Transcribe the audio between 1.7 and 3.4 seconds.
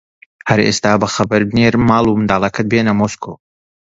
ماڵ و منداڵەکەت بێنە مۆسکۆ